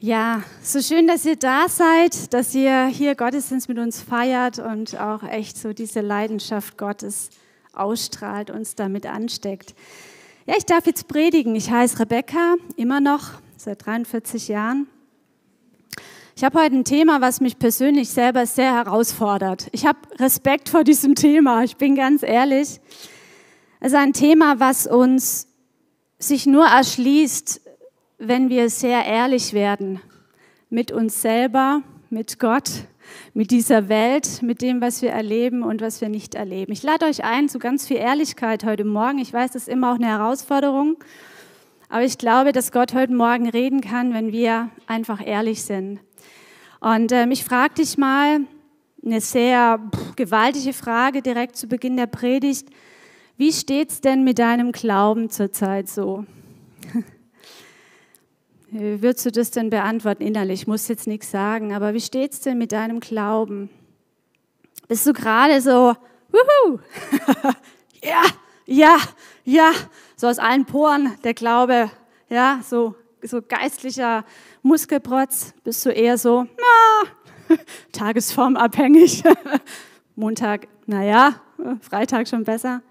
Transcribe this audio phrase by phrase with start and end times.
[0.00, 4.96] Ja, so schön, dass ihr da seid, dass ihr hier Gottesdienst mit uns feiert und
[4.96, 7.30] auch echt so diese Leidenschaft Gottes
[7.72, 9.74] ausstrahlt, uns damit ansteckt.
[10.46, 11.56] Ja, ich darf jetzt predigen.
[11.56, 14.86] Ich heiße Rebecca, immer noch seit 43 Jahren.
[16.36, 19.66] Ich habe heute ein Thema, was mich persönlich selber sehr herausfordert.
[19.72, 22.80] Ich habe Respekt vor diesem Thema, ich bin ganz ehrlich.
[23.80, 25.48] Es ist ein Thema, was uns
[26.20, 27.62] sich nur erschließt,
[28.18, 30.00] wenn wir sehr ehrlich werden
[30.70, 32.68] mit uns selber, mit Gott,
[33.32, 36.72] mit dieser Welt, mit dem, was wir erleben und was wir nicht erleben.
[36.72, 39.18] Ich lade euch ein zu ganz viel Ehrlichkeit heute Morgen.
[39.18, 40.96] Ich weiß, das ist immer auch eine Herausforderung,
[41.88, 46.00] aber ich glaube, dass Gott heute Morgen reden kann, wenn wir einfach ehrlich sind.
[46.80, 48.40] Und ähm, ich frage dich mal
[49.04, 49.80] eine sehr
[50.16, 52.68] gewaltige Frage direkt zu Beginn der Predigt.
[53.36, 56.24] Wie steht's denn mit deinem Glauben zurzeit so?
[58.70, 60.62] Wie würdest du das denn beantworten innerlich?
[60.62, 63.70] Ich muss jetzt nichts sagen, aber wie steht's denn mit deinem Glauben?
[64.88, 65.94] Bist du gerade so,
[66.30, 66.78] wuhu,
[68.04, 68.22] ja,
[68.66, 68.96] ja,
[69.44, 69.72] ja,
[70.16, 71.90] so aus allen Poren der Glaube,
[72.28, 74.24] ja, so, so geistlicher
[74.62, 75.54] Muskelprotz?
[75.64, 77.56] Bist du eher so, na,
[77.92, 79.24] tagesformabhängig?
[80.14, 81.40] Montag, naja,
[81.80, 82.82] Freitag schon besser.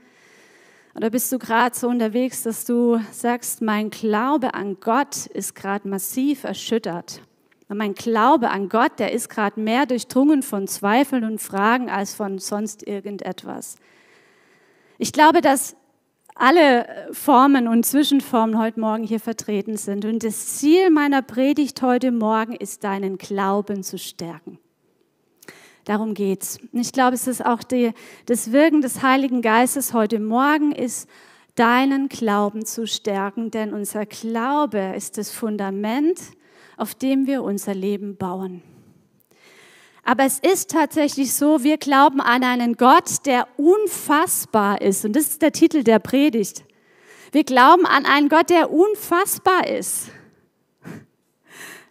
[0.97, 5.87] Oder bist du gerade so unterwegs, dass du sagst, mein Glaube an Gott ist gerade
[5.87, 7.21] massiv erschüttert.
[7.69, 12.15] Und mein Glaube an Gott, der ist gerade mehr durchdrungen von Zweifeln und Fragen als
[12.15, 13.75] von sonst irgendetwas.
[14.97, 15.75] Ich glaube, dass
[16.33, 20.03] alle Formen und Zwischenformen heute Morgen hier vertreten sind.
[20.03, 24.57] Und das Ziel meiner Predigt heute Morgen ist, deinen Glauben zu stärken.
[25.87, 26.59] Darum geht's.
[26.73, 27.93] Und ich glaube, es ist auch die,
[28.25, 31.07] das Wirken des Heiligen Geistes heute Morgen ist,
[31.55, 36.19] deinen Glauben zu stärken, denn unser Glaube ist das Fundament,
[36.75, 38.63] auf dem wir unser Leben bauen.
[40.03, 45.05] Aber es ist tatsächlich so, wir glauben an einen Gott, der unfassbar ist.
[45.05, 46.65] Und das ist der Titel der Predigt.
[47.31, 50.09] Wir glauben an einen Gott, der unfassbar ist.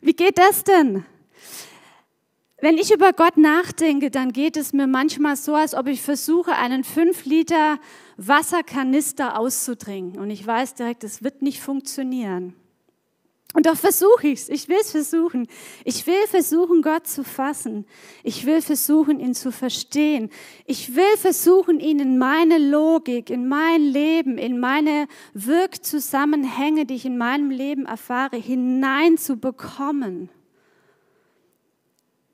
[0.02, 1.06] Wie geht das denn?
[2.60, 6.52] Wenn ich über Gott nachdenke, dann geht es mir manchmal so, als ob ich versuche,
[6.52, 7.78] einen 5 Liter
[8.16, 10.18] Wasserkanister auszudringen.
[10.18, 12.54] Und ich weiß direkt, es wird nicht funktionieren.
[13.52, 14.48] Und doch versuche ich es.
[14.48, 15.48] Ich will es versuchen.
[15.84, 17.86] Ich will versuchen, Gott zu fassen.
[18.22, 20.30] Ich will versuchen, ihn zu verstehen.
[20.66, 27.06] Ich will versuchen, ihn in meine Logik, in mein Leben, in meine Wirkzusammenhänge, die ich
[27.06, 30.30] in meinem Leben erfahre, hineinzubekommen.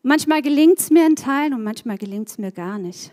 [0.03, 3.13] Manchmal gelingt es mir in Teilen und manchmal gelingt es mir gar nicht.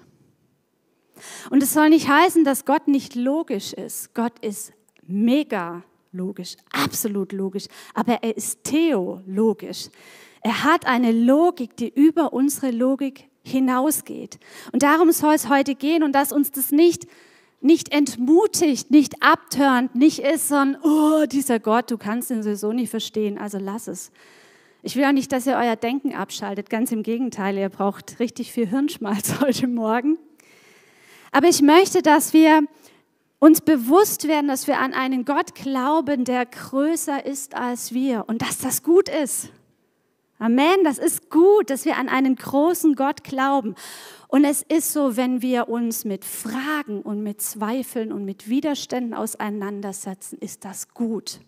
[1.50, 4.14] Und es soll nicht heißen, dass Gott nicht logisch ist.
[4.16, 4.74] Gott ist
[5.06, 9.90] mega logisch, absolut logisch, aber er ist theologisch.
[10.42, 14.40] Er hat eine Logik, die über unsere Logik hinausgeht.
[14.72, 17.06] Und darum soll es heute gehen und dass uns das nicht
[17.62, 22.90] nicht entmutigt, nicht abtörend, nicht ist, sondern, oh, dieser Gott, du kannst ihn sowieso nicht
[22.90, 24.12] verstehen, also lass es.
[24.82, 26.70] Ich will auch nicht, dass ihr euer Denken abschaltet.
[26.70, 30.18] Ganz im Gegenteil, ihr braucht richtig viel Hirnschmalz heute Morgen.
[31.32, 32.64] Aber ich möchte, dass wir
[33.40, 38.42] uns bewusst werden, dass wir an einen Gott glauben, der größer ist als wir und
[38.42, 39.50] dass das gut ist.
[40.38, 43.76] Amen, das ist gut, dass wir an einen großen Gott glauben.
[44.30, 49.14] Und es ist so, wenn wir uns mit Fragen und mit Zweifeln und mit Widerständen
[49.14, 51.42] auseinandersetzen, ist das gut.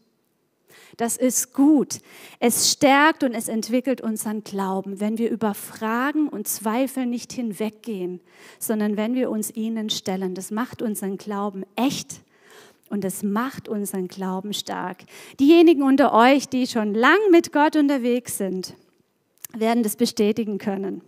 [0.97, 2.00] Das ist gut.
[2.40, 8.22] Es stärkt und es entwickelt unseren Glauben, wenn wir über Fragen und Zweifel nicht hinweggehen,
[8.59, 10.35] sondern wenn wir uns ihnen stellen.
[10.35, 12.22] Das macht unseren Glauben echt
[12.90, 15.03] und es macht unseren Glauben stark.
[15.40, 18.75] Diejenigen unter euch, die schon lang mit Gott unterwegs sind,
[19.53, 21.01] werden das bestätigen können.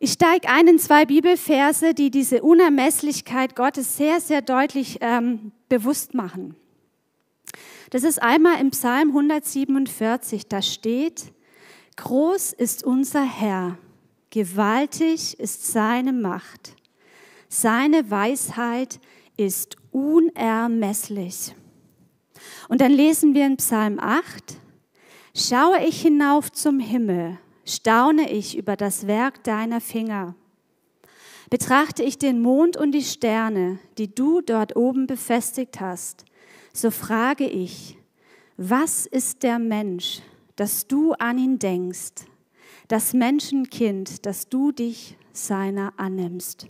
[0.00, 6.14] Ich steige ein in zwei Bibelverse, die diese Unermesslichkeit Gottes sehr, sehr deutlich ähm, bewusst
[6.14, 6.54] machen.
[7.90, 11.32] Das ist einmal im Psalm 147, da steht,
[11.96, 13.78] groß ist unser Herr,
[14.30, 16.76] gewaltig ist seine Macht,
[17.48, 19.00] seine Weisheit
[19.38, 21.54] ist unermesslich.
[22.68, 24.58] Und dann lesen wir in Psalm 8,
[25.34, 30.34] schaue ich hinauf zum Himmel, staune ich über das Werk deiner Finger.
[31.48, 36.26] Betrachte ich den Mond und die Sterne, die du dort oben befestigt hast,
[36.72, 37.96] so frage ich,
[38.56, 40.20] was ist der Mensch,
[40.56, 42.26] dass du an ihn denkst,
[42.88, 46.66] das Menschenkind, dass du dich seiner annimmst?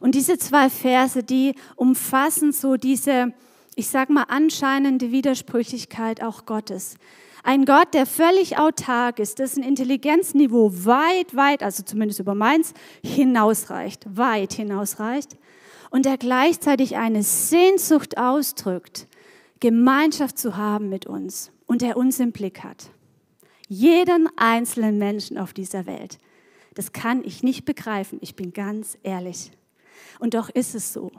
[0.00, 3.32] Und diese zwei Verse, die umfassen so diese
[3.78, 6.96] ich sag mal, anscheinende Widersprüchlichkeit auch Gottes.
[7.44, 12.74] Ein Gott, der völlig autark ist, dessen Intelligenzniveau weit, weit, also zumindest über meins,
[13.04, 15.36] hinausreicht, weit hinausreicht
[15.90, 19.06] und der gleichzeitig eine Sehnsucht ausdrückt,
[19.60, 22.90] Gemeinschaft zu haben mit uns und der uns im Blick hat.
[23.68, 26.18] Jeden einzelnen Menschen auf dieser Welt.
[26.74, 29.50] Das kann ich nicht begreifen, ich bin ganz ehrlich.
[30.20, 31.10] Und doch ist es so.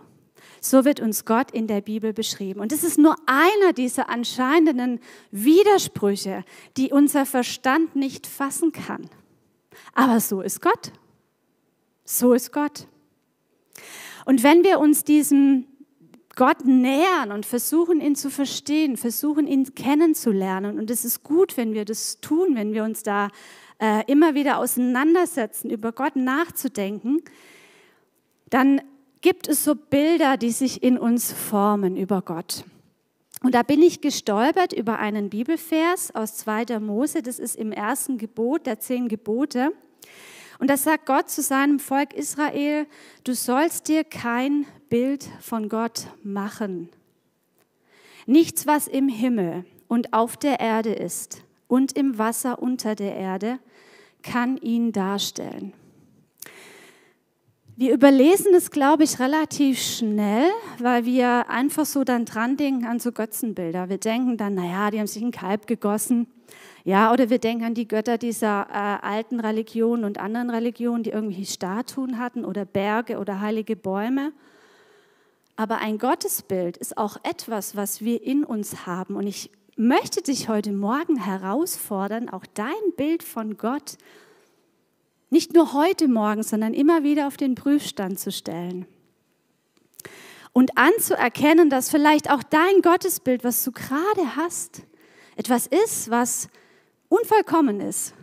[0.61, 2.59] So wird uns Gott in der Bibel beschrieben.
[2.59, 4.99] Und es ist nur einer dieser anscheinenden
[5.31, 6.43] Widersprüche,
[6.77, 9.09] die unser Verstand nicht fassen kann.
[9.93, 10.91] Aber so ist Gott.
[12.03, 12.87] So ist Gott.
[14.25, 15.65] Und wenn wir uns diesem
[16.35, 21.73] Gott nähern und versuchen, ihn zu verstehen, versuchen, ihn kennenzulernen, und es ist gut, wenn
[21.73, 23.29] wir das tun, wenn wir uns da
[23.79, 27.21] äh, immer wieder auseinandersetzen, über Gott nachzudenken,
[28.49, 28.81] dann
[29.21, 32.63] gibt es so Bilder, die sich in uns formen über Gott.
[33.41, 36.79] Und da bin ich gestolpert über einen Bibelvers aus 2.
[36.79, 39.71] Mose, das ist im ersten Gebot der zehn Gebote.
[40.59, 42.85] Und da sagt Gott zu seinem Volk Israel,
[43.23, 46.89] du sollst dir kein Bild von Gott machen.
[48.25, 53.59] Nichts, was im Himmel und auf der Erde ist und im Wasser unter der Erde,
[54.21, 55.73] kann ihn darstellen.
[57.77, 62.99] Wir überlesen es, glaube ich, relativ schnell, weil wir einfach so dann dran denken an
[62.99, 63.87] so Götzenbilder.
[63.87, 66.27] Wir denken dann, naja, die haben sich ein Kalb gegossen.
[66.85, 71.09] Ja, oder wir denken an die Götter dieser äh, alten Religionen und anderen Religionen, die
[71.09, 74.31] irgendwie Statuen hatten oder Berge oder heilige Bäume.
[75.55, 79.15] Aber ein Gottesbild ist auch etwas, was wir in uns haben.
[79.15, 83.97] Und ich möchte dich heute Morgen herausfordern, auch dein Bild von Gott
[85.29, 88.85] nicht nur heute Morgen, sondern immer wieder auf den Prüfstand zu stellen.
[90.53, 94.81] Und anzuerkennen, dass vielleicht auch dein Gottesbild, was du gerade hast,
[95.35, 96.49] etwas ist, was
[97.09, 98.13] unvollkommen ist.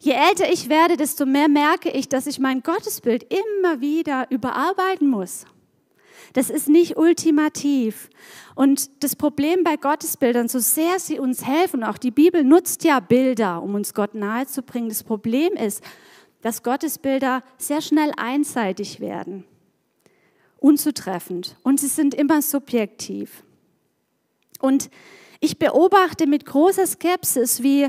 [0.00, 5.08] Je älter ich werde, desto mehr merke ich, dass ich mein Gottesbild immer wieder überarbeiten
[5.08, 5.46] muss.
[6.32, 8.10] Das ist nicht ultimativ.
[8.54, 13.00] Und das Problem bei Gottesbildern, so sehr sie uns helfen, auch die Bibel nutzt ja
[13.00, 15.82] Bilder, um uns Gott nahezubringen, das Problem ist,
[16.40, 19.44] dass Gottesbilder sehr schnell einseitig werden,
[20.58, 23.44] unzutreffend und sie sind immer subjektiv.
[24.60, 24.90] Und
[25.40, 27.88] ich beobachte mit großer Skepsis, wie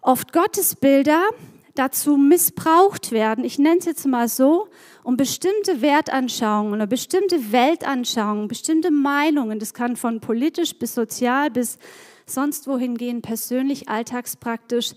[0.00, 1.28] oft Gottesbilder
[1.74, 4.68] dazu missbraucht werden, ich nenne es jetzt mal so,
[5.02, 11.78] um bestimmte Wertanschauungen oder bestimmte Weltanschauungen, bestimmte Meinungen, das kann von politisch bis sozial bis
[12.26, 14.94] sonst wohin gehen, persönlich, alltagspraktisch,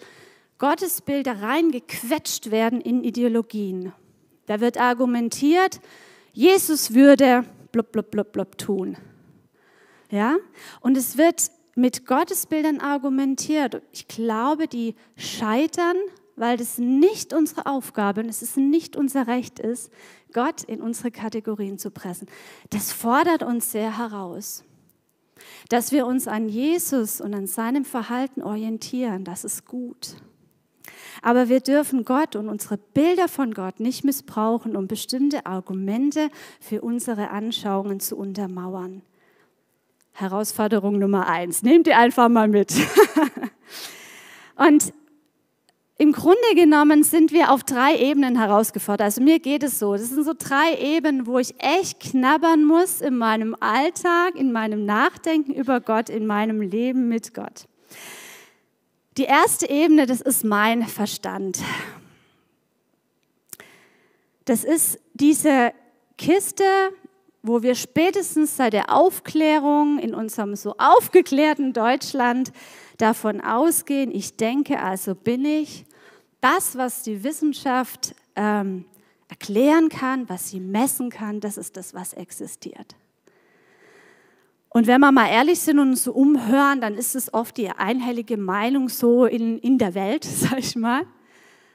[0.57, 3.91] Gottesbilder reingequetscht werden in Ideologien.
[4.45, 5.79] Da wird argumentiert,
[6.31, 8.97] Jesus würde blub, blub, blub, blub tun.
[10.09, 10.37] Ja?
[10.79, 13.81] Und es wird mit Gottesbildern argumentiert.
[13.91, 15.97] Ich glaube, die scheitern,
[16.35, 19.91] weil das nicht unsere Aufgabe und es ist nicht unser Recht ist,
[20.33, 22.27] Gott in unsere Kategorien zu pressen.
[22.69, 24.63] Das fordert uns sehr heraus.
[25.69, 30.15] Dass wir uns an Jesus und an seinem Verhalten orientieren, das ist gut.
[31.21, 36.29] Aber wir dürfen Gott und unsere Bilder von Gott nicht missbrauchen, um bestimmte Argumente
[36.59, 39.01] für unsere Anschauungen zu untermauern.
[40.13, 41.63] Herausforderung Nummer eins.
[41.63, 42.73] Nehmt ihr einfach mal mit.
[44.55, 44.93] und
[45.97, 49.05] im Grunde genommen sind wir auf drei Ebenen herausgefordert.
[49.05, 49.93] Also mir geht es so.
[49.93, 54.85] Das sind so drei Ebenen, wo ich echt knabbern muss in meinem Alltag, in meinem
[54.85, 57.67] Nachdenken über Gott, in meinem Leben mit Gott.
[59.17, 61.59] Die erste Ebene, das ist mein Verstand.
[64.45, 65.71] Das ist diese
[66.17, 66.65] Kiste,
[67.43, 72.53] wo wir spätestens seit der Aufklärung in unserem so aufgeklärten Deutschland
[72.97, 75.85] davon ausgehen, ich denke, also bin ich.
[76.39, 78.85] Das, was die Wissenschaft ähm,
[79.27, 82.95] erklären kann, was sie messen kann, das ist das, was existiert.
[84.69, 87.69] Und wenn wir mal ehrlich sind und uns so umhören, dann ist es oft die
[87.69, 91.05] einhellige Meinung so in, in der Welt, sag ich mal,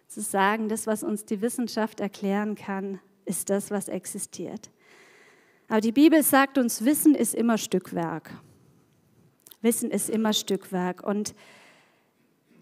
[0.07, 4.71] zu sagen, das, was uns die Wissenschaft erklären kann, ist das, was existiert.
[5.69, 8.31] Aber die Bibel sagt uns, Wissen ist immer Stückwerk.
[9.61, 11.07] Wissen ist immer Stückwerk.
[11.07, 11.35] Und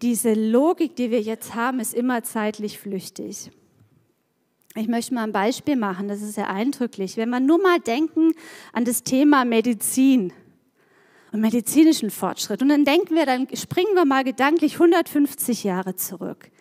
[0.01, 3.51] diese Logik, die wir jetzt haben, ist immer zeitlich flüchtig.
[4.75, 7.17] Ich möchte mal ein Beispiel machen, das ist sehr eindrücklich.
[7.17, 8.33] Wenn wir nur mal denken
[8.73, 10.33] an das Thema Medizin
[11.31, 16.51] und medizinischen Fortschritt und dann denken wir, dann springen wir mal gedanklich 150 Jahre zurück.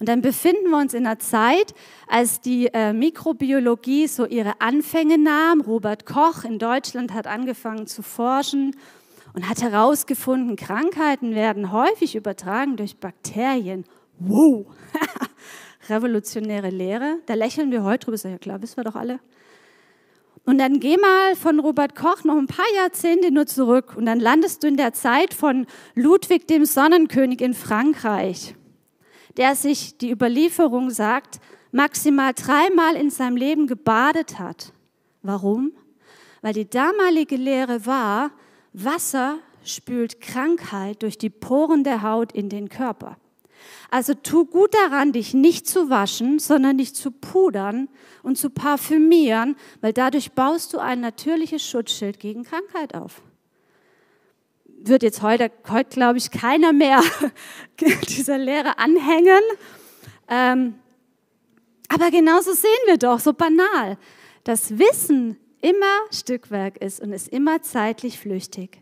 [0.00, 1.74] Und dann befinden wir uns in einer Zeit,
[2.08, 5.60] als die äh, Mikrobiologie so ihre Anfänge nahm.
[5.60, 8.74] Robert Koch in Deutschland hat angefangen zu forschen
[9.34, 13.84] und hat herausgefunden, Krankheiten werden häufig übertragen durch Bakterien.
[14.18, 14.66] Wow!
[15.90, 17.18] Revolutionäre Lehre.
[17.26, 18.14] Da lächeln wir heute drüber.
[18.14, 19.20] Ist ja klar, wissen wir doch alle.
[20.46, 24.18] Und dann geh mal von Robert Koch noch ein paar Jahrzehnte nur zurück und dann
[24.18, 28.54] landest du in der Zeit von Ludwig dem Sonnenkönig in Frankreich
[29.40, 31.40] der sich, die Überlieferung sagt,
[31.72, 34.74] maximal dreimal in seinem Leben gebadet hat.
[35.22, 35.72] Warum?
[36.42, 38.32] Weil die damalige Lehre war,
[38.74, 43.16] Wasser spült Krankheit durch die Poren der Haut in den Körper.
[43.90, 47.88] Also tu gut daran, dich nicht zu waschen, sondern dich zu pudern
[48.22, 53.22] und zu parfümieren, weil dadurch baust du ein natürliches Schutzschild gegen Krankheit auf
[54.82, 57.02] wird jetzt heute, heute glaube ich, keiner mehr
[58.08, 59.42] dieser Lehre anhängen.
[60.28, 60.74] Ähm,
[61.88, 63.98] aber genauso sehen wir doch, so banal,
[64.44, 68.78] dass Wissen immer Stückwerk ist und ist immer zeitlich flüchtig.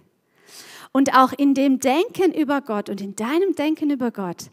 [0.93, 4.51] Und auch in dem Denken über Gott und in deinem Denken über Gott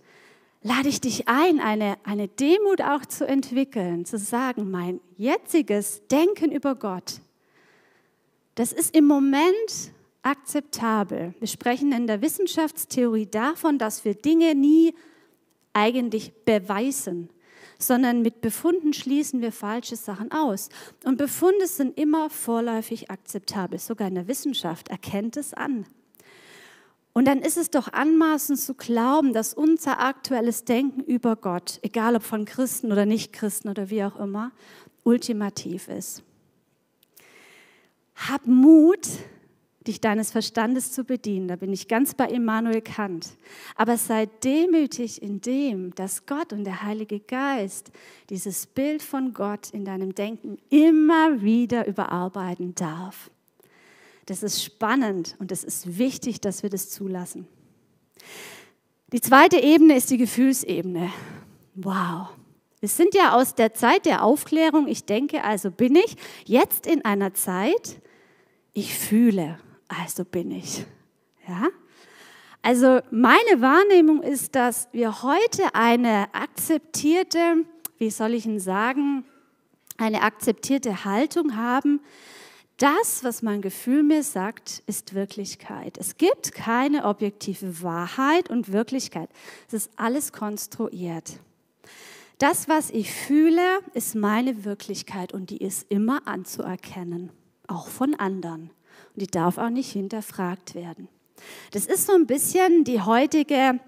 [0.62, 6.52] lade ich dich ein, eine, eine Demut auch zu entwickeln, zu sagen, mein jetziges Denken
[6.52, 7.22] über Gott,
[8.56, 9.92] das ist im Moment
[10.26, 11.36] akzeptabel.
[11.40, 14.94] Wir sprechen in der Wissenschaftstheorie davon, dass wir Dinge nie
[15.74, 17.30] eigentlich beweisen,
[17.78, 20.70] sondern mit Befunden schließen wir falsche Sachen aus.
[21.04, 23.80] Und Befunde sind immer vorläufig akzeptabel.
[23.80, 25.86] Sogar in der Wissenschaft erkennt es an.
[27.14, 32.16] Und dann ist es doch anmaßend zu glauben, dass unser aktuelles Denken über Gott, egal
[32.16, 34.52] ob von Christen oder Nichtchristen oder wie auch immer,
[35.04, 36.24] ultimativ ist.
[38.16, 39.08] Hab Mut,
[39.88, 41.48] dich deines Verstandes zu bedienen.
[41.48, 43.38] Da bin ich ganz bei Immanuel Kant.
[43.76, 47.92] Aber sei demütig in dem, dass Gott und der Heilige Geist
[48.30, 53.30] dieses Bild von Gott in deinem Denken immer wieder überarbeiten darf.
[54.26, 57.48] Das ist spannend und es ist wichtig, dass wir das zulassen.
[59.12, 61.12] Die zweite Ebene ist die Gefühlsebene.
[61.76, 62.30] Wow.
[62.80, 64.88] Wir sind ja aus der Zeit der Aufklärung.
[64.88, 68.02] Ich denke, also bin ich jetzt in einer Zeit,
[68.74, 70.86] ich fühle also bin ich.
[71.48, 71.68] Ja?
[72.62, 77.66] Also meine Wahrnehmung ist, dass wir heute eine akzeptierte,
[78.00, 79.24] wie soll ich Ihnen sagen,
[79.98, 82.02] eine akzeptierte Haltung haben.
[82.78, 85.98] Das, was mein Gefühl mir sagt, ist Wirklichkeit.
[85.98, 89.30] Es gibt keine objektive Wahrheit und Wirklichkeit.
[89.68, 91.40] Es ist alles konstruiert.
[92.40, 97.30] Das, was ich fühle, ist meine Wirklichkeit und die ist immer anzuerkennen,
[97.68, 98.72] auch von anderen
[99.16, 101.08] und die darf auch nicht hinterfragt werden.
[101.72, 103.80] Das ist so ein bisschen die heutige,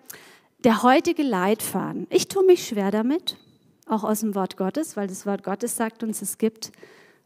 [0.64, 2.08] der heutige Leitfaden.
[2.10, 3.38] Ich tue mich schwer damit,
[3.86, 6.72] auch aus dem Wort Gottes, weil das Wort Gottes sagt uns, es gibt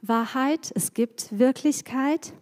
[0.01, 2.34] Wahrheit, es gibt Wirklichkeit.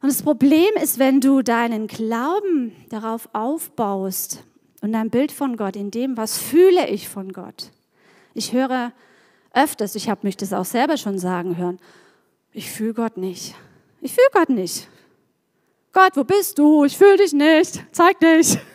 [0.00, 4.44] Und das Problem ist, wenn du deinen Glauben darauf aufbaust
[4.80, 7.70] und dein Bild von Gott, in dem, was fühle ich von Gott.
[8.34, 8.92] Ich höre
[9.52, 11.78] öfters, ich habe mich das auch selber schon sagen hören,
[12.52, 13.54] ich fühle Gott nicht.
[14.00, 14.88] Ich fühle Gott nicht.
[15.92, 16.84] Gott, wo bist du?
[16.84, 17.84] Ich fühle dich nicht.
[17.92, 18.58] Zeig dich.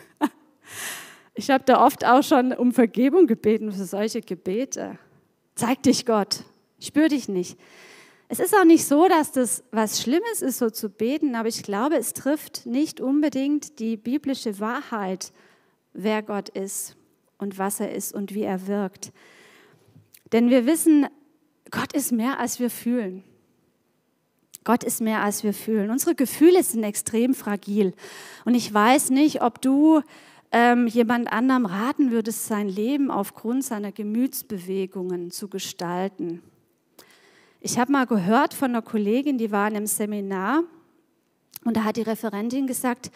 [1.35, 4.99] Ich habe da oft auch schon um Vergebung gebeten für solche Gebete.
[5.55, 6.43] Zeig dich, Gott.
[6.77, 7.57] Ich spüre dich nicht.
[8.27, 11.63] Es ist auch nicht so, dass das was Schlimmes ist, so zu beten, aber ich
[11.63, 15.31] glaube, es trifft nicht unbedingt die biblische Wahrheit,
[15.93, 16.95] wer Gott ist
[17.39, 19.11] und was er ist und wie er wirkt.
[20.31, 21.07] Denn wir wissen,
[21.71, 23.23] Gott ist mehr, als wir fühlen.
[24.63, 25.89] Gott ist mehr, als wir fühlen.
[25.89, 27.93] Unsere Gefühle sind extrem fragil.
[28.45, 30.01] Und ich weiß nicht, ob du
[30.51, 36.41] ähm, jemand anderem raten würdest, sein Leben aufgrund seiner Gemütsbewegungen zu gestalten.
[37.59, 40.63] Ich habe mal gehört von einer Kollegin, die war in einem Seminar
[41.63, 43.11] und da hat die Referentin gesagt,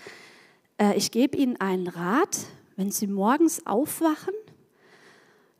[0.77, 2.38] äh, ich gebe Ihnen einen Rat,
[2.75, 4.34] wenn Sie morgens aufwachen,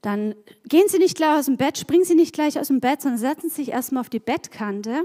[0.02, 3.02] dann gehen Sie nicht gleich aus dem Bett, springen Sie nicht gleich aus dem Bett,
[3.02, 5.04] sondern setzen Sie sich erstmal auf die Bettkante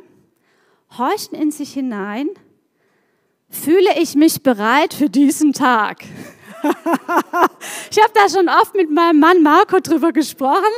[0.99, 2.29] horchen in sich hinein,
[3.49, 6.05] fühle ich mich bereit für diesen Tag?
[7.91, 10.73] ich habe da schon oft mit meinem Mann Marco drüber gesprochen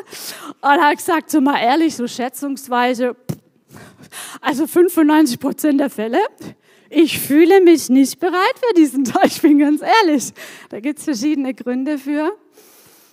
[0.61, 3.17] und habe gesagt, so mal ehrlich, so schätzungsweise,
[4.41, 6.21] also 95 Prozent der Fälle,
[6.91, 10.33] ich fühle mich nicht bereit für diesen Tag, ich bin ganz ehrlich.
[10.69, 12.33] Da gibt es verschiedene Gründe für.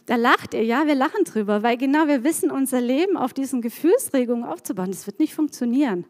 [0.05, 3.61] Da lacht ihr, ja, wir lachen drüber, weil genau wir wissen, unser Leben auf diesen
[3.61, 6.05] Gefühlsregungen aufzubauen, das wird nicht funktionieren.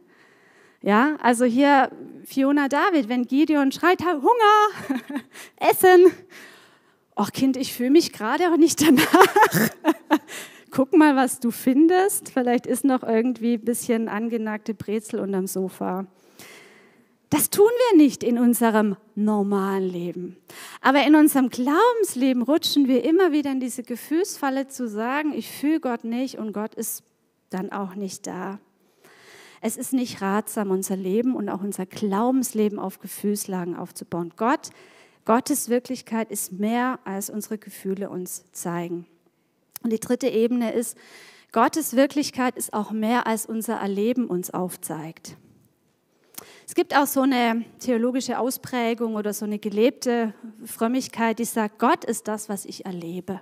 [0.81, 1.91] Ja, also hier
[2.25, 4.99] Fiona David, wenn Gideon schreit, Hunger,
[5.57, 6.11] Essen.
[7.15, 9.69] ach Kind, ich fühle mich gerade auch nicht danach.
[10.71, 12.31] Guck mal, was du findest.
[12.31, 16.07] Vielleicht ist noch irgendwie ein bisschen angenagte Brezel unterm Sofa.
[17.29, 20.37] Das tun wir nicht in unserem normalen Leben.
[20.81, 25.79] Aber in unserem Glaubensleben rutschen wir immer wieder in diese Gefühlsfalle zu sagen, ich fühle
[25.79, 27.03] Gott nicht und Gott ist
[27.49, 28.59] dann auch nicht da.
[29.63, 34.33] Es ist nicht ratsam, unser Leben und auch unser Glaubensleben auf Gefühlslagen aufzubauen.
[34.35, 34.71] Gott,
[35.23, 39.05] Gottes Wirklichkeit ist mehr, als unsere Gefühle uns zeigen.
[39.83, 40.97] Und die dritte Ebene ist,
[41.51, 45.37] Gottes Wirklichkeit ist auch mehr, als unser Erleben uns aufzeigt.
[46.65, 50.33] Es gibt auch so eine theologische Ausprägung oder so eine gelebte
[50.65, 53.41] Frömmigkeit, die sagt, Gott ist das, was ich erlebe.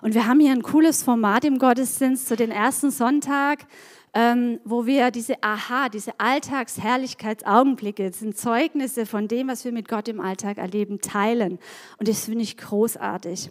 [0.00, 3.66] Und wir haben hier ein cooles Format im Gottesdienst zu den ersten Sonntag,
[4.14, 10.08] ähm, wo wir diese Aha, diese Alltagsherrlichkeitsaugenblicke, sind Zeugnisse von dem, was wir mit Gott
[10.08, 11.58] im Alltag erleben, teilen.
[11.98, 13.50] Und das finde ich großartig.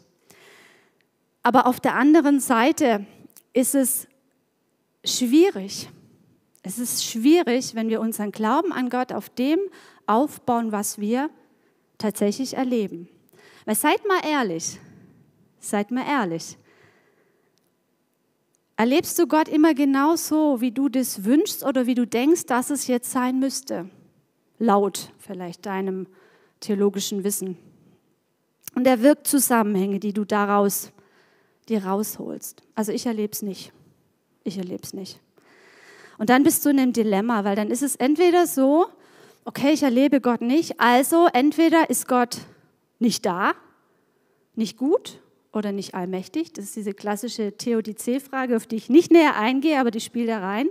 [1.44, 3.06] Aber auf der anderen Seite
[3.54, 4.08] ist es
[5.04, 5.90] schwierig.
[6.64, 9.60] Es ist schwierig, wenn wir unseren Glauben an Gott auf dem
[10.06, 11.32] aufbauen, was wir
[11.98, 13.08] tatsächlich erleben.
[13.66, 14.80] Weil seid mal ehrlich,
[15.60, 16.58] seid mal ehrlich.
[18.82, 22.72] Erlebst du Gott immer genau so, wie du das wünschst oder wie du denkst, dass
[22.72, 23.88] es jetzt sein müsste?
[24.58, 26.08] Laut vielleicht deinem
[26.62, 27.60] theologischen Wissen.
[28.74, 30.92] Und er wirkt Zusammenhänge, die du daraus
[31.70, 32.64] dir rausholst.
[32.74, 33.72] Also ich erlebe es nicht.
[34.44, 35.20] Ich erlebe es nicht.
[36.18, 38.88] Und dann bist du in einem Dilemma, weil dann ist es entweder so,
[39.46, 42.40] okay, ich erlebe Gott nicht, also entweder ist Gott
[42.98, 43.54] nicht da,
[44.56, 45.22] nicht gut
[45.54, 46.54] oder nicht allmächtig?
[46.54, 50.40] Das ist diese klassische Theodizee-Frage, auf die ich nicht näher eingehe, aber die spielt da
[50.40, 50.68] rein.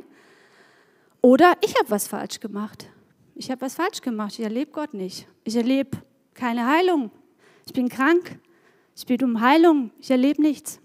[1.22, 2.86] Oder ich habe was falsch gemacht.
[3.34, 4.34] Ich habe was falsch gemacht.
[4.34, 5.26] Ich erlebe Gott nicht.
[5.44, 5.98] Ich erlebe
[6.34, 7.10] keine Heilung.
[7.66, 8.38] Ich bin krank.
[8.96, 9.90] Ich bitte um Heilung.
[10.00, 10.80] Ich erlebe nichts.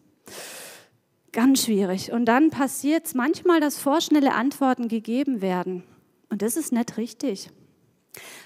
[1.31, 2.11] Ganz schwierig.
[2.11, 5.83] Und dann passiert es manchmal, dass vorschnelle Antworten gegeben werden.
[6.29, 7.49] Und das ist nicht richtig.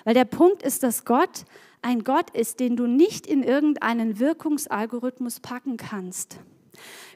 [0.04, 1.46] Weil der Punkt ist, dass Gott
[1.82, 6.40] ein Gott ist, den du nicht in irgendeinen Wirkungsalgorithmus packen kannst.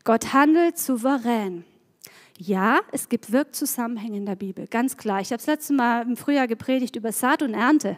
[0.03, 1.65] Gott handelt souverän.
[2.37, 5.21] Ja, es gibt Wirkzusammenhänge in der Bibel, ganz klar.
[5.21, 7.97] Ich habe das letzte Mal im Frühjahr gepredigt über Saat und Ernte.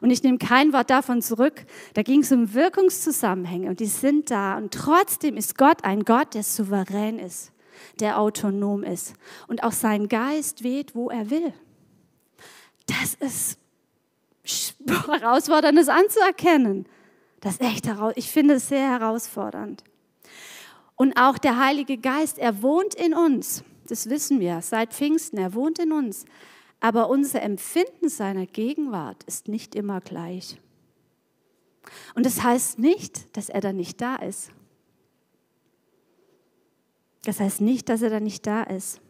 [0.00, 1.66] Und ich nehme kein Wort davon zurück.
[1.94, 4.56] Da ging es um Wirkungszusammenhänge und die sind da.
[4.56, 7.52] Und trotzdem ist Gott ein Gott, der souverän ist,
[8.00, 9.14] der autonom ist
[9.48, 11.52] und auch sein Geist weht, wo er will.
[12.86, 13.58] Das ist
[14.86, 16.86] herausfordernd, das anzuerkennen.
[17.40, 18.12] Das ist echt heraus.
[18.16, 19.84] Ich finde es sehr herausfordernd.
[20.96, 23.64] Und auch der Heilige Geist, er wohnt in uns.
[23.88, 25.38] Das wissen wir seit Pfingsten.
[25.38, 26.24] Er wohnt in uns.
[26.80, 30.58] Aber unser Empfinden seiner Gegenwart ist nicht immer gleich.
[32.14, 34.50] Und das heißt nicht, dass er da nicht da ist.
[37.24, 39.00] Das heißt nicht, dass er da nicht da ist.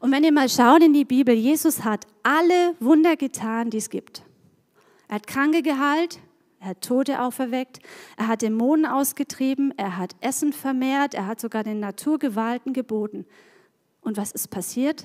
[0.00, 3.90] Und wenn ihr mal schaut in die Bibel, Jesus hat alle Wunder getan, die es
[3.90, 4.22] gibt.
[5.08, 6.20] Er hat Kranke geheilt,
[6.60, 7.80] er hat Tote auferweckt,
[8.16, 13.26] er hat Dämonen ausgetrieben, er hat Essen vermehrt, er hat sogar den Naturgewalten geboten.
[14.00, 15.04] Und was ist passiert?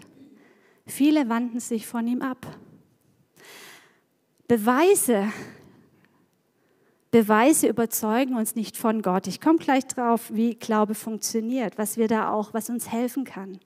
[0.85, 2.47] Viele wandten sich von ihm ab.
[4.47, 5.27] Beweise,
[7.11, 9.27] Beweise überzeugen uns nicht von Gott.
[9.27, 13.59] Ich komme gleich drauf, wie Glaube funktioniert, was wir da auch, was uns helfen kann.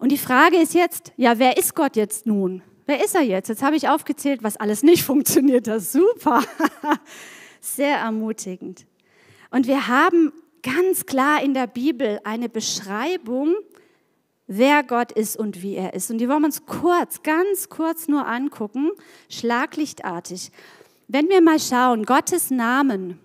[0.00, 2.62] Und die Frage ist jetzt, ja, wer ist Gott jetzt nun?
[2.86, 3.48] Wer ist er jetzt?
[3.48, 5.68] Jetzt habe ich aufgezählt, was alles nicht funktioniert.
[5.68, 6.42] Ist super.
[7.60, 8.86] Sehr ermutigend.
[9.50, 10.32] Und wir haben
[10.62, 13.54] ganz klar in der Bibel eine Beschreibung,
[14.46, 16.10] wer Gott ist und wie er ist.
[16.10, 18.92] Und die wollen wir uns kurz, ganz kurz nur angucken,
[19.28, 20.50] schlaglichtartig.
[21.08, 23.20] Wenn wir mal schauen, Gottes Namen,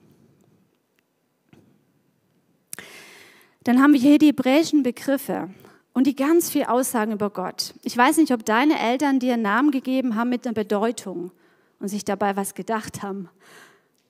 [3.64, 5.50] dann haben wir hier die hebräischen Begriffe
[5.96, 7.74] und die ganz viel aussagen über Gott.
[7.84, 11.32] Ich weiß nicht, ob deine Eltern dir einen Namen gegeben haben mit einer Bedeutung
[11.80, 13.30] und sich dabei was gedacht haben.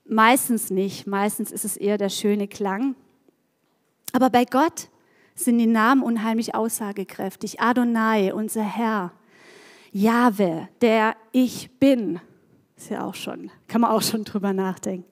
[0.04, 1.06] Meistens nicht.
[1.06, 2.95] Meistens ist es eher der schöne Klang.
[4.13, 4.89] Aber bei Gott
[5.36, 7.62] sind die Namen unheimlich aussagekräftig.
[7.62, 9.12] Adonai, unser Herr.
[9.91, 12.19] Jahwe, der ich bin.
[12.78, 15.06] Ist ja auch schon, kann man auch schon drüber nachdenken.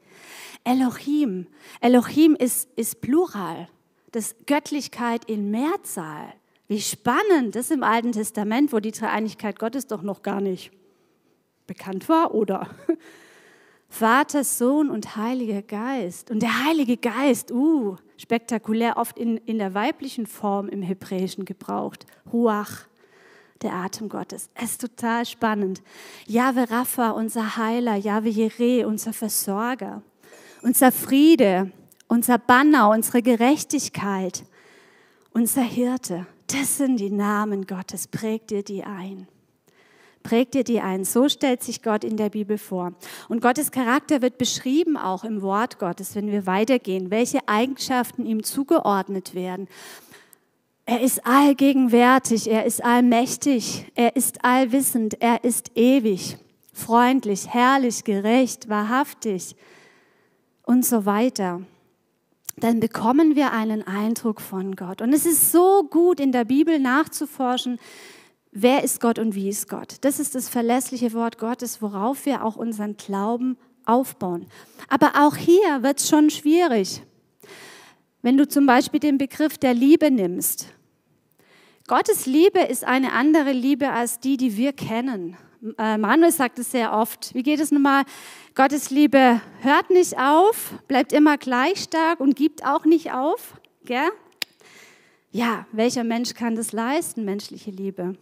[0.64, 1.46] Elohim.
[1.82, 3.68] Elohim ist, ist Plural.
[4.12, 6.34] Das Göttlichkeit in Mehrzahl.
[6.74, 10.72] Wie spannend, das im Alten Testament, wo die Dreieinigkeit Gottes doch noch gar nicht
[11.68, 12.68] bekannt war, oder?
[13.90, 16.32] Vater, Sohn und Heiliger Geist.
[16.32, 22.08] Und der Heilige Geist, uh, spektakulär oft in, in der weiblichen Form im Hebräischen gebraucht.
[22.34, 22.88] Ruach,
[23.62, 24.50] der Atem Gottes.
[24.56, 25.84] Es ist total spannend.
[26.26, 30.02] Jahwe Rapha, unser Heiler, Jahwe Jireh, unser Versorger.
[30.64, 31.72] unser Friede,
[32.08, 34.44] unser Banner, unsere Gerechtigkeit,
[35.34, 36.26] unser Hirte.
[36.48, 38.08] Das sind die Namen Gottes.
[38.08, 39.28] Präg dir die ein.
[40.24, 41.04] Präg dir die ein.
[41.04, 42.94] So stellt sich Gott in der Bibel vor.
[43.28, 48.44] Und Gottes Charakter wird beschrieben auch im Wort Gottes, wenn wir weitergehen, welche Eigenschaften ihm
[48.44, 49.68] zugeordnet werden.
[50.86, 56.38] Er ist allgegenwärtig, er ist allmächtig, er ist allwissend, er ist ewig,
[56.74, 59.56] freundlich, herrlich, gerecht, wahrhaftig
[60.64, 61.62] und so weiter.
[62.58, 65.02] Dann bekommen wir einen Eindruck von Gott.
[65.02, 67.80] Und es ist so gut, in der Bibel nachzuforschen,
[68.52, 69.98] wer ist Gott und wie ist Gott.
[70.02, 74.48] Das ist das verlässliche Wort Gottes, worauf wir auch unseren Glauben aufbauen.
[74.88, 77.02] Aber auch hier wird es schon schwierig.
[78.22, 80.68] Wenn du zum Beispiel den Begriff der Liebe nimmst.
[81.88, 85.36] Gottes Liebe ist eine andere Liebe als die, die wir kennen.
[85.78, 87.34] Äh, Manuel sagt es sehr oft.
[87.34, 88.04] Wie geht es nochmal?
[88.54, 93.54] Gottes Liebe hört nicht auf, bleibt immer gleich stark und gibt auch nicht auf.
[93.86, 94.10] Gell?
[95.32, 98.16] Ja, welcher Mensch kann das leisten, menschliche Liebe?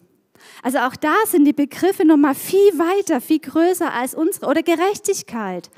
[0.64, 4.48] Also auch da sind die Begriffe nochmal viel weiter, viel größer als unsere.
[4.48, 5.70] Oder Gerechtigkeit.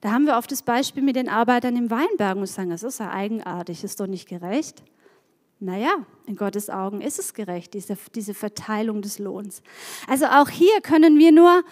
[0.00, 3.00] Da haben wir oft das Beispiel mit den Arbeitern im Weinberg und sagen, das ist
[3.00, 4.82] ja eigenartig, ist doch nicht gerecht.
[5.60, 9.62] Naja, in Gottes Augen ist es gerecht, diese, diese Verteilung des Lohns.
[10.06, 11.64] Also auch hier können wir nur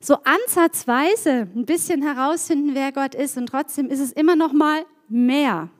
[0.00, 4.84] so ansatzweise ein bisschen herausfinden, wer Gott ist und trotzdem ist es immer noch mal
[5.08, 5.70] mehr.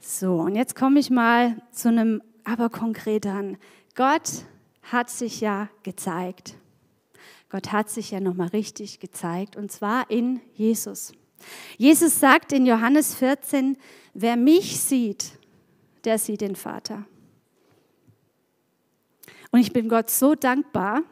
[0.00, 3.56] So, und jetzt komme ich mal zu einem aber konkreteren.
[3.94, 4.44] Gott
[4.82, 6.54] hat sich ja gezeigt.
[7.50, 11.12] Gott hat sich ja noch mal richtig gezeigt und zwar in Jesus.
[11.76, 13.76] Jesus sagt in Johannes 14,
[14.14, 15.32] wer mich sieht,
[16.04, 17.04] der sieht den Vater.
[19.50, 21.02] Und ich bin Gott so dankbar,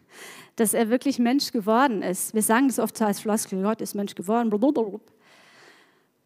[0.56, 2.34] dass er wirklich Mensch geworden ist.
[2.34, 4.50] Wir sagen das oft als Floskel, Gott ist Mensch geworden.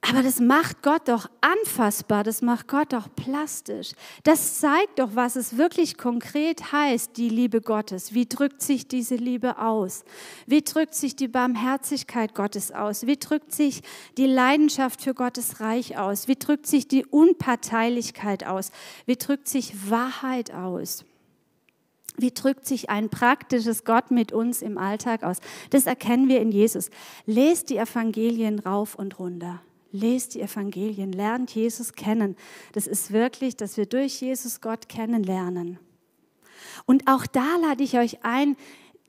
[0.05, 3.93] Aber das macht Gott doch anfassbar, das macht Gott doch plastisch.
[4.25, 8.13] Das zeigt doch, was es wirklich konkret heißt, die Liebe Gottes.
[8.13, 10.05] Wie drückt sich diese Liebe aus?
[10.45, 13.07] Wie drückt sich die Barmherzigkeit Gottes aus?
[13.07, 13.83] Wie drückt sich
[14.19, 16.27] die Leidenschaft für Gottes Reich aus?
[16.27, 18.73] Wie drückt sich die Unparteilichkeit aus?
[19.07, 21.05] Wie drückt sich Wahrheit aus?
[22.17, 25.39] Wie drückt sich ein praktisches Gott mit uns im Alltag aus?
[25.71, 26.91] Das erkennen wir in Jesus.
[27.25, 29.63] Lest die Evangelien rauf und runter.
[29.93, 32.37] Lest die Evangelien, lernt Jesus kennen.
[32.73, 35.79] Das ist wirklich, dass wir durch Jesus Gott kennenlernen.
[36.87, 38.57] Und auch da lade ich euch ein,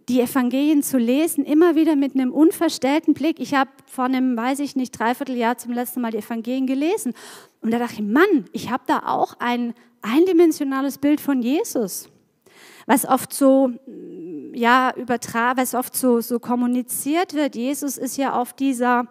[0.10, 3.40] die Evangelien zu lesen, immer wieder mit einem unverstellten Blick.
[3.40, 7.14] Ich habe vor einem, weiß ich nicht, Dreivierteljahr zum letzten Mal die Evangelien gelesen.
[7.62, 12.10] Und da dachte ich, Mann, ich habe da auch ein eindimensionales Bild von Jesus.
[12.86, 13.72] Was oft so,
[14.54, 17.56] ja, übertragen, was oft so, so kommuniziert wird.
[17.56, 19.08] Jesus ist ja auf dieser,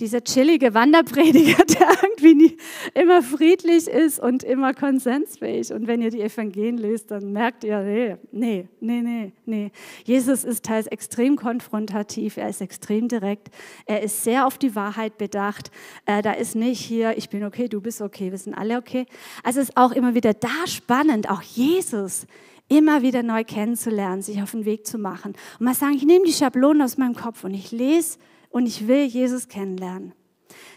[0.00, 2.56] dieser chillige Wanderprediger, der irgendwie nie,
[2.94, 5.72] immer friedlich ist und immer konsensfähig.
[5.72, 9.70] Und wenn ihr die Evangelien lest, dann merkt ihr, nee, nee, nee, nee, nee.
[10.04, 13.48] Jesus ist teils extrem konfrontativ, er ist extrem direkt,
[13.86, 15.70] er ist sehr auf die Wahrheit bedacht.
[16.06, 19.06] Äh, da ist nicht hier, ich bin okay, du bist okay, wir sind alle okay.
[19.44, 22.26] Also es ist auch immer wieder da spannend, auch Jesus
[22.68, 25.34] immer wieder neu kennenzulernen, sich auf den Weg zu machen.
[25.58, 28.18] Und mal sagen, ich nehme die Schablonen aus meinem Kopf und ich lese
[28.50, 30.12] und ich will Jesus kennenlernen.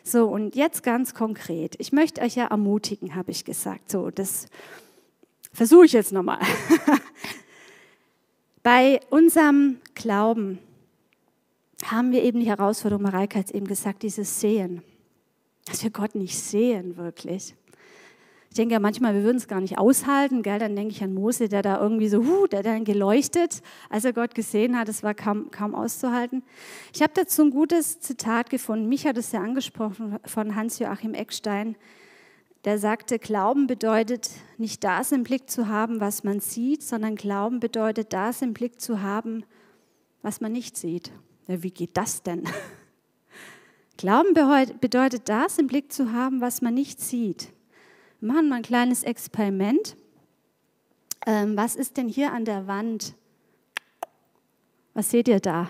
[0.03, 1.75] So, und jetzt ganz konkret.
[1.79, 3.89] Ich möchte euch ja ermutigen, habe ich gesagt.
[3.89, 4.47] So, das
[5.51, 6.39] versuche ich jetzt nochmal.
[8.63, 10.59] Bei unserem Glauben
[11.85, 14.81] haben wir eben die Herausforderung, Mareike hat es eben gesagt, dieses Sehen.
[15.65, 17.55] Dass wir Gott nicht sehen, wirklich.
[18.53, 20.43] Ich denke ja manchmal, wir würden es gar nicht aushalten.
[20.43, 20.59] Gell?
[20.59, 24.13] Dann denke ich an Mose, der da irgendwie so, huh, der dann geleuchtet, als er
[24.13, 24.87] Gott gesehen hat.
[24.89, 26.43] Es war kaum, kaum auszuhalten.
[26.93, 28.87] Ich habe dazu ein gutes Zitat gefunden.
[28.87, 31.75] Mich hat es ja angesprochen von Hans-Joachim Eckstein.
[32.63, 37.59] Der sagte, Glauben bedeutet nicht das im Blick zu haben, was man sieht, sondern Glauben
[37.59, 39.45] bedeutet das im Blick zu haben,
[40.21, 41.11] was man nicht sieht.
[41.47, 42.43] Ja, wie geht das denn?
[43.97, 44.35] Glauben
[44.79, 47.51] bedeutet das im Blick zu haben, was man nicht sieht.
[48.23, 49.97] Machen mal ein kleines Experiment.
[51.25, 53.15] Ähm, was ist denn hier an der Wand?
[54.93, 55.69] Was seht ihr da?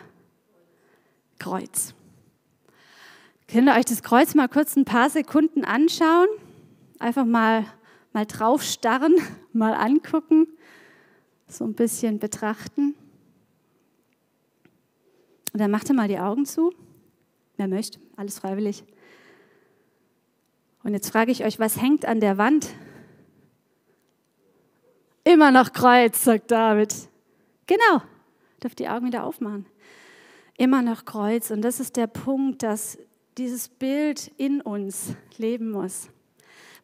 [1.40, 1.96] Kreuz.
[3.48, 6.28] Könnt ihr euch das Kreuz mal kurz ein paar Sekunden anschauen?
[7.00, 7.66] Einfach mal,
[8.12, 9.16] mal drauf starren,
[9.52, 10.46] mal angucken,
[11.48, 12.94] so ein bisschen betrachten.
[15.54, 16.72] Und dann macht ihr mal die Augen zu.
[17.58, 18.84] Wer möchte, alles freiwillig.
[20.84, 22.70] Und jetzt frage ich euch, was hängt an der Wand?
[25.24, 26.94] Immer noch Kreuz, sagt David.
[27.68, 28.02] Genau,
[28.62, 29.66] dürft die Augen wieder aufmachen.
[30.58, 31.50] immer noch Kreuz.
[31.50, 32.98] Und das ist der Punkt, dass
[33.38, 36.10] dieses Bild in uns leben muss.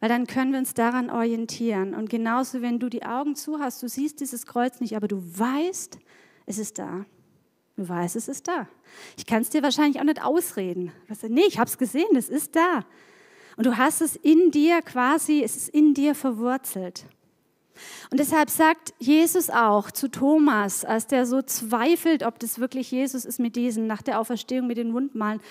[0.00, 1.94] Weil dann können wir uns daran orientieren.
[1.94, 5.22] Und genauso, wenn du die Augen zu hast, du siehst dieses Kreuz nicht, aber du
[5.22, 5.98] weißt,
[6.46, 7.04] es ist da.
[7.76, 8.66] Du weißt, es ist da.
[9.16, 10.90] Ich kann es dir wahrscheinlich auch nicht ausreden.
[11.28, 12.84] Nee, ich habe es gesehen, es ist da.
[13.60, 17.04] Und du hast es in dir quasi, es ist in dir verwurzelt.
[18.10, 23.26] Und deshalb sagt Jesus auch zu Thomas, als der so zweifelt, ob das wirklich Jesus
[23.26, 25.42] ist mit diesen, nach der Auferstehung mit den Wundmalen,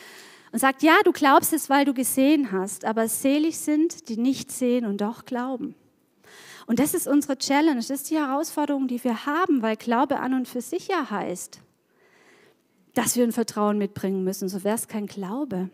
[0.51, 4.51] und sagt, ja, du glaubst es, weil du gesehen hast, aber selig sind, die nicht
[4.51, 5.75] sehen und doch glauben.
[6.65, 10.33] Und das ist unsere Challenge, das ist die Herausforderung, die wir haben, weil Glaube an
[10.33, 11.61] und für sich ja heißt,
[12.95, 15.69] dass wir ein Vertrauen mitbringen müssen, so wäre es kein Glaube.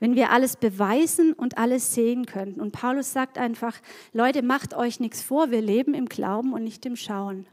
[0.00, 2.60] Wenn wir alles beweisen und alles sehen könnten.
[2.60, 3.76] Und Paulus sagt einfach,
[4.12, 7.46] Leute, macht euch nichts vor, wir leben im Glauben und nicht im Schauen.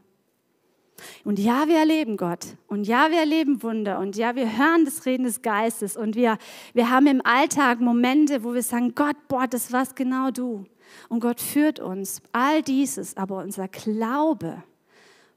[1.24, 2.56] Und ja, wir erleben Gott.
[2.68, 3.98] Und ja, wir erleben Wunder.
[3.98, 5.96] Und ja, wir hören das Reden des Geistes.
[5.96, 6.38] Und wir,
[6.72, 10.64] wir haben im Alltag Momente, wo wir sagen, Gott, boah, das warst genau du.
[11.08, 12.22] Und Gott führt uns.
[12.32, 14.62] All dieses, aber unser Glaube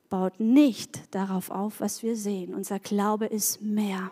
[0.10, 2.54] baut nicht darauf auf, was wir sehen.
[2.54, 4.12] Unser Glaube ist mehr.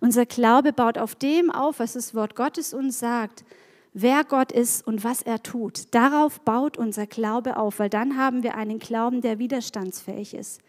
[0.00, 3.44] Unser Glaube baut auf dem auf, was das Wort Gottes uns sagt
[3.92, 5.94] wer Gott ist und was er tut.
[5.94, 10.60] Darauf baut unser Glaube auf, weil dann haben wir einen Glauben, der widerstandsfähig ist.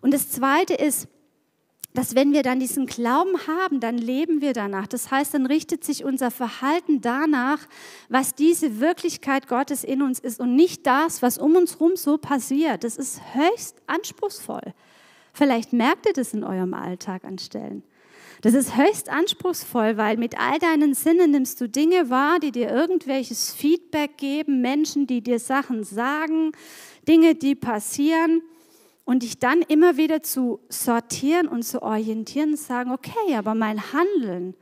[0.00, 1.08] Und das Zweite ist,
[1.92, 4.86] dass wenn wir dann diesen Glauben haben, dann leben wir danach.
[4.86, 7.66] Das heißt, dann richtet sich unser Verhalten danach,
[8.08, 12.16] was diese Wirklichkeit Gottes in uns ist und nicht das, was um uns herum so
[12.16, 12.84] passiert.
[12.84, 14.72] Das ist höchst anspruchsvoll.
[15.32, 17.82] Vielleicht merkt ihr das in eurem Alltag an Stellen.
[18.42, 22.70] Das ist höchst anspruchsvoll, weil mit all deinen Sinnen nimmst du Dinge wahr, die dir
[22.70, 26.52] irgendwelches Feedback geben, Menschen, die dir Sachen sagen,
[27.06, 28.40] Dinge, die passieren
[29.04, 33.92] und dich dann immer wieder zu sortieren und zu orientieren und sagen, okay, aber mein
[33.92, 34.54] Handeln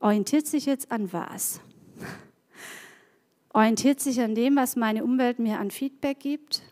[0.00, 1.60] orientiert sich jetzt an was?
[3.54, 6.62] Orientiert sich an dem, was meine Umwelt mir an Feedback gibt?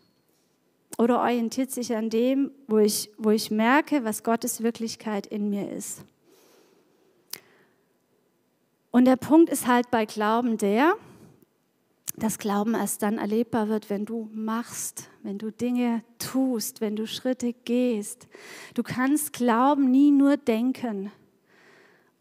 [0.99, 5.71] Oder orientiert sich an dem, wo ich, wo ich merke, was Gottes Wirklichkeit in mir
[5.71, 6.03] ist?
[8.97, 10.95] Und der Punkt ist halt bei Glauben der,
[12.17, 17.07] dass Glauben erst dann erlebbar wird, wenn du machst, wenn du Dinge tust, wenn du
[17.07, 18.27] Schritte gehst.
[18.73, 21.13] Du kannst Glauben nie nur denken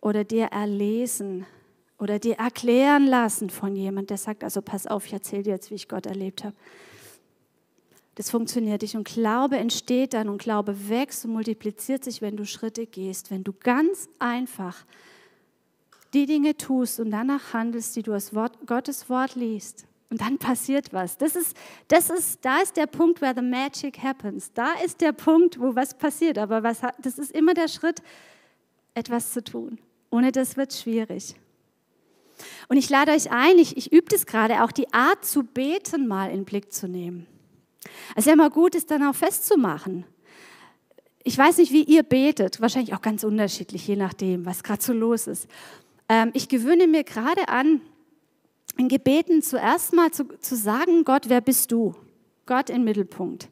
[0.02, 1.46] oder dir erlesen
[1.98, 5.72] oder dir erklären lassen von jemand, der sagt, also pass auf, ich erzähle dir jetzt,
[5.72, 6.58] wie ich Gott erlebt habe.
[8.16, 8.98] Das funktioniert nicht.
[8.98, 13.46] Und Glaube entsteht dann und Glaube wächst und multipliziert sich, wenn du Schritte gehst, wenn
[13.46, 14.84] du ganz einfach
[16.16, 19.86] die Dinge tust und danach handelst, die du aus Wort, Gottes Wort liest.
[20.10, 21.18] Und dann passiert was.
[21.18, 24.52] Das ist, das ist, da ist der Punkt, where the magic happens.
[24.54, 26.38] Da ist der Punkt, wo was passiert.
[26.38, 28.02] Aber was, das ist immer der Schritt,
[28.94, 29.80] etwas zu tun.
[30.12, 31.36] Ohne das wird es schwierig.
[32.68, 36.08] Und ich lade euch ein, ich, ich übe das gerade, auch die Art zu beten
[36.08, 37.28] mal in den Blick zu nehmen.
[38.12, 40.06] Es ist ja immer gut, es dann auch festzumachen.
[41.24, 44.94] Ich weiß nicht, wie ihr betet, wahrscheinlich auch ganz unterschiedlich, je nachdem, was gerade so
[44.94, 45.48] los ist.
[46.10, 47.82] Ähm, ich gewöhne mir gerade an,
[48.78, 51.96] in Gebeten zuerst mal zu, zu sagen, Gott, wer bist du?
[52.46, 53.50] Gott im Mittelpunkt.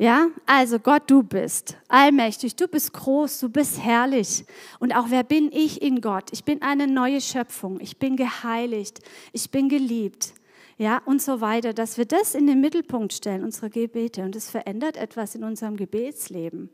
[0.00, 4.44] Ja, also Gott, du bist allmächtig, du bist groß, du bist herrlich.
[4.78, 6.30] Und auch wer bin ich in Gott?
[6.30, 9.00] Ich bin eine neue Schöpfung, ich bin geheiligt,
[9.32, 10.34] ich bin geliebt.
[10.76, 14.22] Ja, und so weiter, dass wir das in den Mittelpunkt stellen, unsere Gebete.
[14.22, 16.70] Und das verändert etwas in unserem Gebetsleben.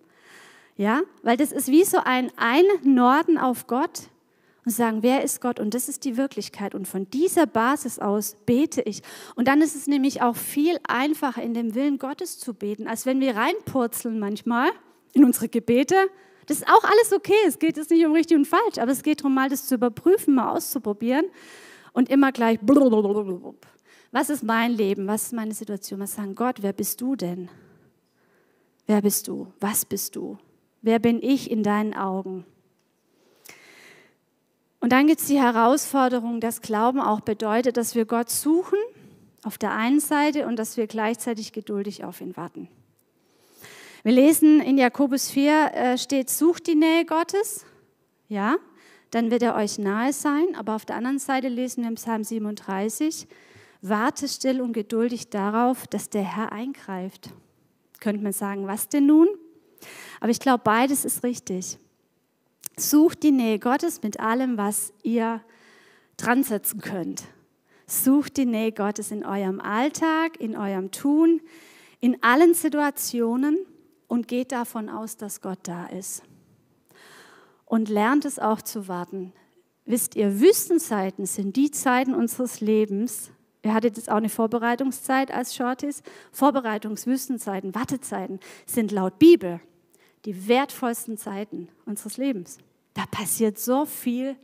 [0.76, 4.10] Ja, weil das ist wie so ein Einnorden auf Gott
[4.64, 5.60] und sagen, wer ist Gott?
[5.60, 6.74] Und das ist die Wirklichkeit.
[6.74, 9.02] Und von dieser Basis aus bete ich.
[9.34, 13.06] Und dann ist es nämlich auch viel einfacher, in dem Willen Gottes zu beten, als
[13.06, 14.70] wenn wir reinpurzeln manchmal
[15.12, 15.96] in unsere Gebete.
[16.46, 17.34] Das ist auch alles okay.
[17.46, 19.76] Es geht jetzt nicht um richtig und falsch, aber es geht darum, mal das zu
[19.76, 21.26] überprüfen, mal auszuprobieren
[21.92, 22.58] und immer gleich,
[24.12, 25.06] was ist mein Leben?
[25.06, 26.00] Was ist meine Situation?
[26.00, 27.48] Was sagen, Gott, wer bist du denn?
[28.86, 29.52] Wer bist du?
[29.60, 30.38] Was bist du?
[30.82, 32.44] Wer bin ich in deinen Augen?
[34.84, 38.78] Und dann gibt es die Herausforderung, dass Glauben auch bedeutet, dass wir Gott suchen
[39.42, 42.68] auf der einen Seite und dass wir gleichzeitig geduldig auf ihn warten.
[44.02, 47.64] Wir lesen in Jakobus 4 äh, steht, sucht die Nähe Gottes,
[48.28, 48.56] ja,
[49.10, 50.54] dann wird er euch nahe sein.
[50.54, 53.26] Aber auf der anderen Seite lesen wir im Psalm 37,
[53.80, 57.30] warte still und geduldig darauf, dass der Herr eingreift.
[58.00, 59.28] Könnte man sagen, was denn nun?
[60.20, 61.78] Aber ich glaube, beides ist richtig.
[62.76, 65.42] Sucht die Nähe Gottes mit allem, was ihr
[66.16, 67.24] dran setzen könnt.
[67.86, 71.40] Sucht die Nähe Gottes in eurem Alltag, in eurem Tun,
[72.00, 73.58] in allen Situationen
[74.08, 76.22] und geht davon aus, dass Gott da ist.
[77.66, 79.32] und lernt es auch zu warten.
[79.84, 83.30] Wisst ihr, Wüstenzeiten sind die Zeiten unseres Lebens.
[83.62, 86.02] Ihr hattet jetzt auch eine Vorbereitungszeit als Shorties.
[86.32, 89.60] Vorbereitungswüstenzeiten, Wartezeiten sind laut Bibel
[90.24, 92.58] die wertvollsten Zeiten unseres Lebens.
[92.94, 94.36] Da passiert so viel.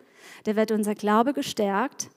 [0.44, 2.10] Da wird unser Glaube gestärkt,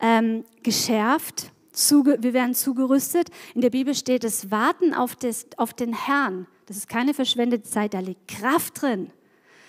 [0.00, 3.30] ähm, geschärft, zuge wir werden zugerüstet.
[3.54, 6.46] In der Bibel steht das Warten auf, das, auf den Herrn.
[6.66, 9.10] Das ist keine verschwendete Zeit, da liegt Kraft drin.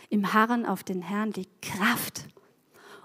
[0.10, 2.26] Im Harren auf den Herrn liegt Kraft.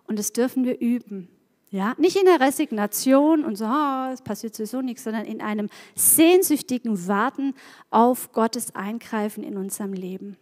[0.07, 1.29] Und das dürfen wir üben.
[1.75, 5.69] Ja, nicht in der Resignation und so, oh, es passiert sowieso nichts, sondern in einem
[5.97, 7.53] sehnsüchtigen Warten
[7.91, 10.37] auf Gottes Eingreifen in unserem Leben.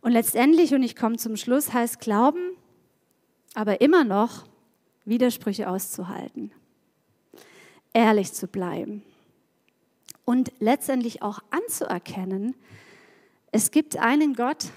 [0.00, 2.56] Und letztendlich, und ich komme zum Schluss, heißt Glauben,
[3.52, 4.46] aber immer noch
[5.04, 6.52] Widersprüche auszuhalten,
[7.92, 9.02] ehrlich zu bleiben
[10.24, 12.54] und letztendlich auch anzuerkennen,
[13.52, 14.70] es gibt einen Gott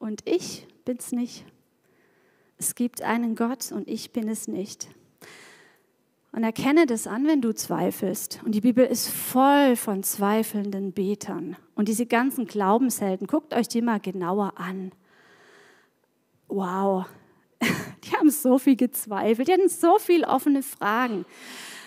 [0.00, 1.44] und ich bin es nicht.
[2.60, 4.88] Es gibt einen Gott und ich bin es nicht.
[6.30, 8.40] Und erkenne das an, wenn du zweifelst.
[8.44, 11.56] Und die Bibel ist voll von zweifelnden Betern.
[11.74, 14.92] Und diese ganzen Glaubenshelden, guckt euch die mal genauer an.
[16.48, 17.06] Wow,
[17.60, 21.24] die haben so viel gezweifelt, die hatten so viele offene Fragen.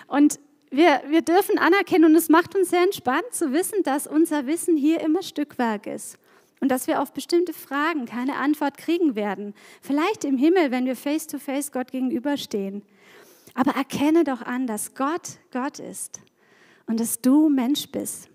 [0.08, 0.40] Und
[0.72, 4.76] wir, wir dürfen anerkennen, und es macht uns sehr entspannt zu wissen, dass unser Wissen
[4.76, 6.18] hier immer Stückwerk ist
[6.63, 9.54] und dass wir auf bestimmte Fragen keine Antwort kriegen werden.
[9.82, 12.84] Vielleicht im Himmel, wenn wir face-to-face -face Gott gegenüberstehen.
[13.54, 16.21] Aber erkenne doch an, dass Gott Gott ist
[16.86, 18.30] und dass du Mensch bist.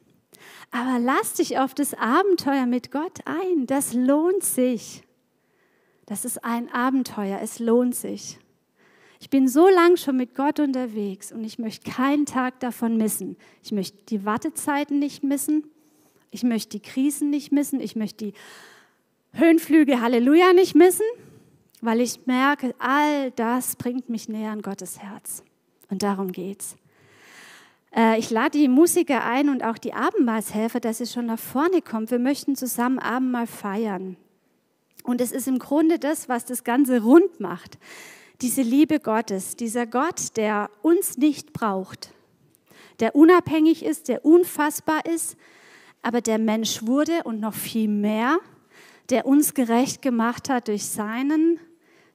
[0.70, 3.66] Aber lass dich auf das Abenteuer mit Gott ein.
[3.66, 5.02] Das lohnt sich.
[6.04, 7.40] Das ist ein Abenteuer.
[7.40, 8.38] Es lohnt sich.
[9.20, 13.38] Ich bin so lange schon mit Gott unterwegs und ich möchte keinen Tag davon missen.
[13.62, 15.64] Ich möchte die Wartezeiten nicht missen.
[16.30, 17.80] Ich möchte die Krisen nicht missen.
[17.80, 18.34] Ich möchte die
[19.32, 21.04] Höhenflüge Halleluja nicht missen,
[21.80, 25.42] weil ich merke, all das bringt mich näher an Gottes Herz.
[25.90, 26.76] Und darum geht's.
[27.94, 31.82] Äh, ich lade die Musiker ein und auch die Abendmahlshelfer, dass sie schon nach vorne
[31.82, 32.10] kommen.
[32.10, 34.16] Wir möchten zusammen Abendmahl feiern.
[35.04, 37.78] Und es ist im Grunde das, was das Ganze rund macht.
[38.42, 42.12] Diese Liebe Gottes, dieser Gott, der uns nicht braucht,
[43.00, 45.36] der unabhängig ist, der unfassbar ist,
[46.02, 48.38] aber der Mensch wurde und noch viel mehr,
[49.10, 51.58] der uns gerecht gemacht hat durch seinen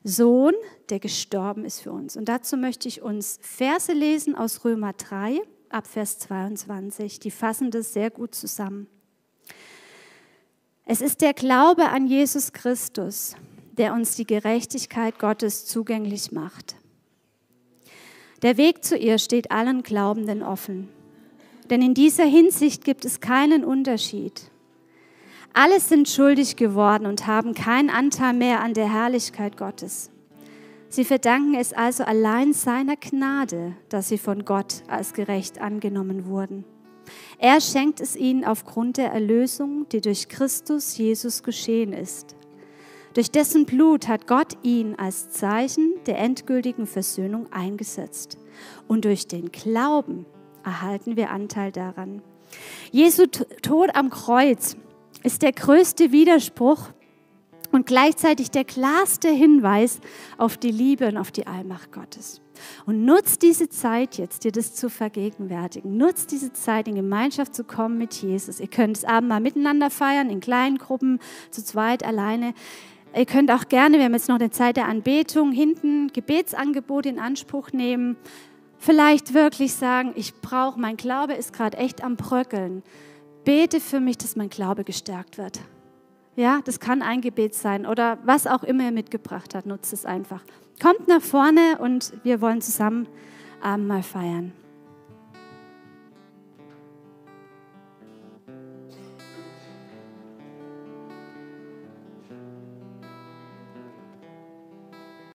[0.04, 0.54] Sohn,
[0.90, 2.18] der gestorben ist für uns.
[2.18, 7.20] Und dazu möchte ich uns Verse lesen aus Römer 3 ab Vers 22.
[7.20, 8.88] Die fassen das sehr gut zusammen.
[10.86, 13.36] Es ist der Glaube an Jesus Christus,
[13.72, 16.76] der uns die Gerechtigkeit Gottes zugänglich macht.
[18.42, 20.90] Der Weg zu ihr steht allen Glaubenden offen.
[21.70, 24.52] Denn in dieser Hinsicht gibt es keinen Unterschied.
[25.54, 30.10] Alle sind schuldig geworden und haben keinen Anteil mehr an der Herrlichkeit Gottes.
[30.90, 36.66] Sie verdanken es also allein seiner Gnade, dass sie von Gott als gerecht angenommen wurden.
[37.38, 42.36] Er schenkt es ihnen aufgrund der Erlösung, die durch Christus Jesus geschehen ist.
[43.14, 48.38] Durch dessen Blut hat Gott ihn als Zeichen der endgültigen Versöhnung eingesetzt.
[48.88, 50.26] Und durch den Glauben
[50.64, 52.22] erhalten wir Anteil daran.
[52.92, 54.76] Jesu Tod am Kreuz
[55.24, 56.90] ist der größte Widerspruch
[57.72, 60.00] und gleichzeitig der klarste Hinweis
[60.38, 62.40] auf die Liebe und auf die Allmacht Gottes.
[62.86, 65.98] Und nutzt diese Zeit jetzt, dir das zu vergegenwärtigen.
[65.98, 68.60] Nutzt diese Zeit, in Gemeinschaft zu kommen mit Jesus.
[68.60, 72.54] Ihr könnt es abend mal miteinander feiern, in kleinen Gruppen, zu zweit, alleine.
[73.16, 77.20] Ihr könnt auch gerne, wir haben jetzt noch eine Zeit der Anbetung, hinten Gebetsangebot in
[77.20, 78.18] Anspruch nehmen
[78.84, 82.84] vielleicht wirklich sagen, ich brauche, mein Glaube ist gerade echt am Bröckeln.
[83.46, 85.62] Bete für mich, dass mein Glaube gestärkt wird.
[86.36, 90.06] Ja, das kann ein Gebet sein oder was auch immer er mitgebracht hat, nutzt es
[90.06, 90.44] einfach.
[90.82, 93.08] Kommt nach vorne und wir wollen zusammen
[93.62, 94.52] Abendmahl feiern.